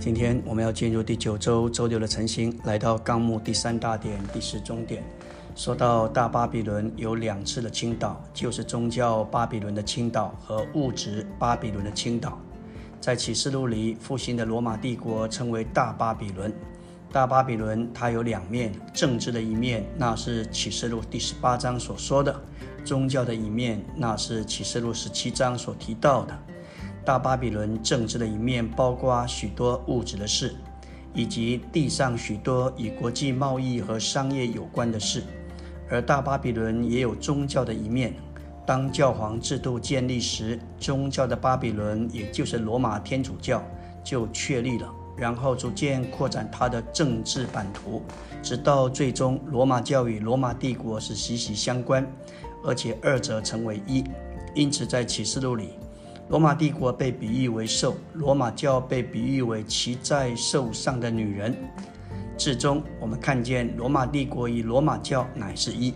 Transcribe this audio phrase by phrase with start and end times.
[0.00, 5.04] 今天我们要进入第九周周六的晨星，来到纲目第三大点第十中点。
[5.54, 12.38] 说到大巴比伦有两次的倾倒，就是宗教巴比伦的倾倒和物质巴比伦的倾倒。
[12.98, 16.50] 在启示录里，复兴的罗马帝国称为大巴比伦。
[17.12, 22.32] 大巴比伦它有两面，政治的一面，那是启示录第十八章所说的；
[22.86, 26.38] 宗教的一面，那是启示录十七章所提到的。
[27.10, 30.54] 大巴比伦政治的一面包括许多物质的事，
[31.12, 35.22] 以及地上许多与国际贸易和商业有关的事；
[35.88, 38.14] 而大巴比伦也有宗教的一面。
[38.64, 43.60] 当教皇制度建立时，宗教的巴比伦，也就是罗马天主教，
[44.04, 48.00] 就确立了，然后逐渐扩展它的政治版图，
[48.40, 52.08] 直到最终罗马教与罗马帝国是息息相关，
[52.64, 54.04] 而且二者成为一。
[54.54, 55.70] 因此，在启示录里。
[56.30, 61.52] 罗马帝国被比喻为兽，罗马教被比喻为骑在兽上的女人。
[62.38, 65.92] 至终，我们看见罗马帝国与罗马教乃是一。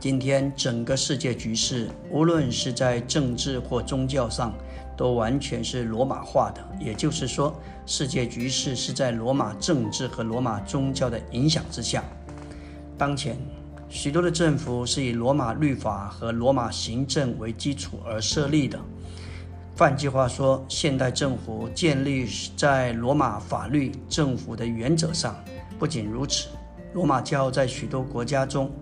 [0.00, 4.50] 今天，整个世界局势，无论是在政治或宗教上，
[4.96, 6.66] 都完全是罗马化的。
[6.80, 12.02] 也就是说，世界局势是在罗马政治和罗马宗教的影响之下。
[12.96, 13.36] 当前，
[13.90, 18.80] 许多的政府是以罗马律法和罗马行政为基础而设立的。
[19.78, 22.26] 换句话说，现代政府建立
[22.56, 25.36] 在罗马法律政府的原则上。
[25.78, 26.48] 不仅如此，
[26.94, 28.72] 罗马教在许多国家中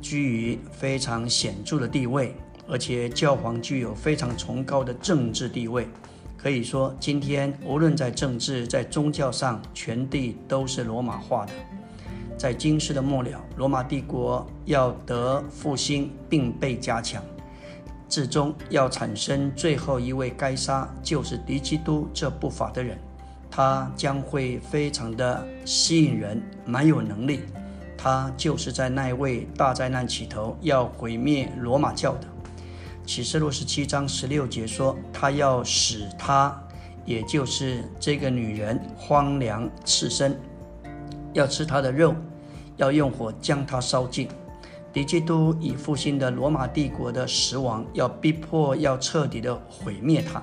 [0.00, 2.32] 居于非常显著的地位，
[2.68, 5.88] 而且教皇具有非常崇高的政治地位。
[6.36, 11.52] 可以说，今天无论在政治、在宗教上，全地都是罗马化的。
[12.38, 17.20] 在今世的末了，罗马帝国要得复兴并被加强。
[18.10, 22.98] 至终要产生最后一位该杀，就是敌基督这不法的人，
[23.48, 27.40] 他将会非常的吸引人，蛮有能力。
[27.96, 32.26] 他就是在那一位大灾难起头要毁灭罗马教的。
[33.06, 36.60] 启示录十七章十六节说，他要使他，
[37.04, 40.36] 也就是这个女人荒凉赤身，
[41.32, 42.14] 要吃他的肉，
[42.76, 44.28] 要用火将他烧尽。
[44.92, 50.42] 敌基督已复兴的罗马帝国的死亡，要逼迫，要彻底的毁灭它。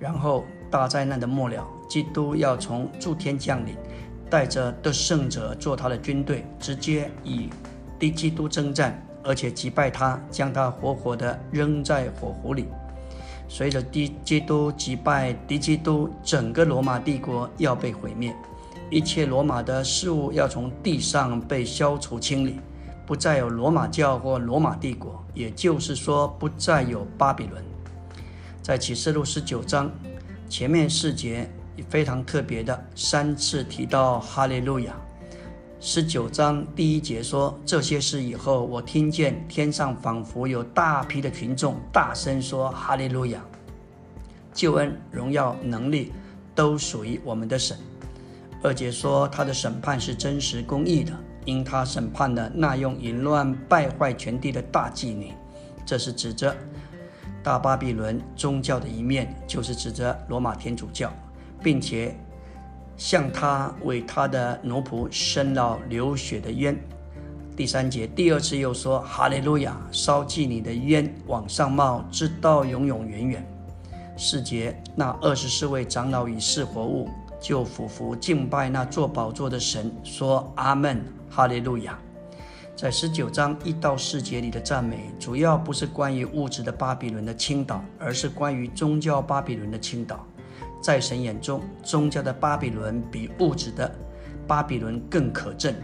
[0.00, 3.76] 然后大灾难的末了，基督要从诸天降临，
[4.28, 7.48] 带着得胜者做他的军队，直接与
[8.00, 12.66] 敌基督征战，而且击败他，将他活活的扔在火湖里。
[13.48, 18.34] 随着敌基督击败敌基督，整个罗马帝国要被毁灭，
[18.90, 22.58] 一切罗马的事物要从地上被消除清理。
[23.08, 27.64] 不再有罗马教或罗马帝国，也就是说，不再有巴比伦。
[28.60, 29.90] 在启示录十九章
[30.46, 31.48] 前面四节
[31.88, 34.94] 非常特别的三次提到哈利路亚。
[35.80, 43.42] 十九章第一节说这些事以后，我听见天上仿佛有大批的群众大声说哈利路亚，
[44.52, 46.12] 救恩、荣耀、能力
[46.54, 47.74] 都属于我们的神。
[48.62, 51.12] 二节说他的审判是真实公义的。
[51.48, 55.32] 因他审判了那用淫乱败坏全地的大妓女，
[55.86, 56.54] 这是指着
[57.42, 61.10] 大巴比伦宗教的一面，就是指着罗马天主教，
[61.62, 62.14] 并且
[62.98, 66.78] 向他为他的奴仆伸了流血的冤。
[67.56, 69.74] 第三节第二次又说：“哈利路亚！
[69.90, 73.46] 烧妓女的冤往上冒，直到永永远远。”
[74.18, 77.08] 四节那二十四位长老与四活物
[77.40, 81.98] 就俯伏敬拜那座宝座的神，说：“阿门。”哈利路亚！
[82.74, 90.24] 在十九章一到四节里的赞美，主要不是关于物质的巴比伦的倾倒，而是关于宗教巴比伦的倾倒。
[90.80, 93.92] 在神眼中，宗教的巴比伦比物质的
[94.46, 95.74] 巴比伦更可憎。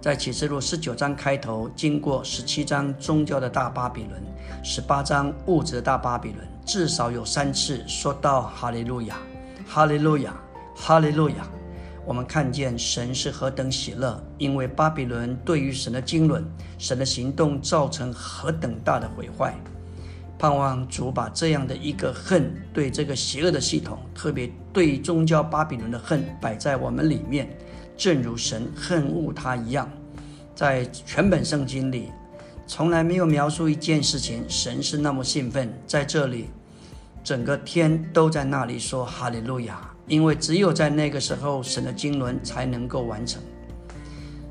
[0.00, 4.20] 在启示录十九章开头，经过十七章宗教的大巴比伦，
[4.64, 9.16] 十八章物质的大巴比伦，至少有三次说到哈利路亚，
[9.66, 10.34] 哈利路亚，
[10.84, 11.48] 哈利路亚。
[12.04, 16.44] 我们看见神是何等喜乐，因为巴比伦对于神的经纶、
[16.76, 19.54] 神的行动造成何等大的毁坏。
[20.36, 27.48] 盼望主把这样的一个恨，对这个邪恶的系统，特别对宗教巴比伦的恨，摆在我们里面，
[27.96, 29.88] 正如神恨恶他一样。
[30.52, 32.08] 在全本圣经里，
[32.66, 35.72] 从来没有描述一件事情，神是那么兴奋。
[35.86, 36.48] 在这里，
[37.22, 39.88] 整个天都在那里说哈利路亚。
[40.06, 43.42] 因为只有在那个时候，神的经纶才能够完成。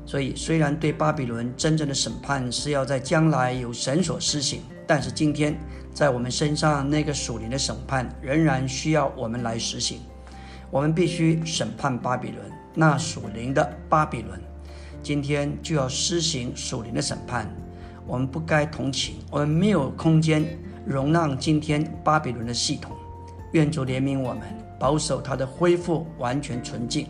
[0.04, 5.58] 所以，虽然对巴比伦真正的审判是要在将来由神所施行，但是今天
[5.94, 10.00] 在我们身上那个属灵的审判仍然需要我们来实行。
[10.70, 14.40] 我们必须审判巴比伦，那属灵的巴比伦。
[15.02, 17.50] 今天就要施行属灵的审判。
[18.06, 20.44] 我们不该同情，我们没有空间
[20.84, 22.92] 容纳今天巴比伦的系统。
[23.52, 24.42] 愿主怜悯我们，
[24.82, 27.06] 保守他的恢复完全纯净，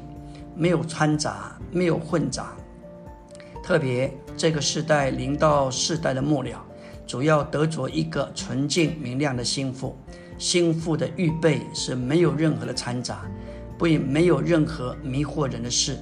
[0.54, 2.52] 没有掺杂，没有混杂。
[3.64, 6.62] 特别这个世代临到世代的末了，
[7.06, 9.96] 主要得着一个纯净明亮的心腹。
[10.36, 13.22] 心腹的预备是没有任何的掺杂，
[13.78, 15.96] 不也没有任何迷惑人的事，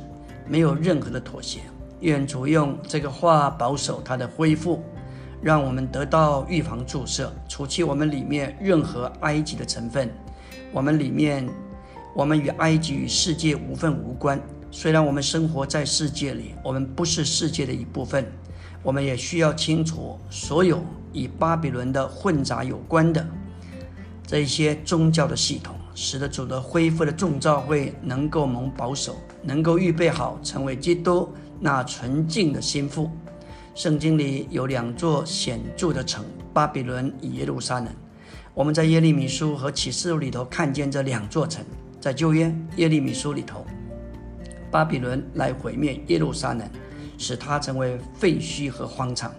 [0.49, 1.61] 没有任何的妥协。
[2.01, 4.83] 愿主用这个话保守他的恢复，
[5.41, 10.11] 让我们得到预防注射，除去我们里面任何埃及的成分。
[10.73, 11.49] 我们里面，
[12.15, 14.41] 我们与埃及与世界无份无关。
[14.71, 18.25] 虽然我们生活在世界里，我们不是世界的一部分。
[18.83, 20.81] 我们也需要清楚，所有
[21.13, 23.27] 与巴比伦的混杂有关的
[24.25, 31.29] 这一些宗教的系统，使得主的恢复的众教会能够蒙保守，能够预备好成为基督
[31.59, 33.11] 那纯净的心腹。
[33.75, 36.25] 圣经里有两座显著的城：
[36.55, 37.89] 巴比伦与耶路撒冷。
[38.53, 41.65] 我们在耶利米书和启示录里头看见这两座城，
[42.01, 43.65] 在旧约耶利米书里头，
[44.73, 46.69] 巴比伦来毁灭耶路撒冷，
[47.17, 49.31] 使它成为废墟和荒场；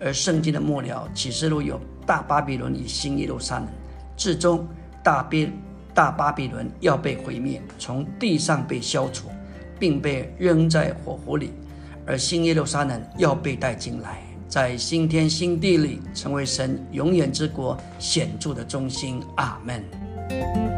[0.00, 3.68] 而圣经的末了启示录有大巴比伦与新耶路撒冷，
[4.16, 4.66] 至终
[5.02, 5.52] 大边
[5.92, 9.28] 大巴比伦要被毁灭，从地上被消除，
[9.78, 11.52] 并被扔在火湖里，
[12.06, 14.22] 而新耶路撒冷要被带进来。
[14.54, 19.20] 在新天新地里，成为神永远之国显著的中心。
[19.34, 20.73] 阿门。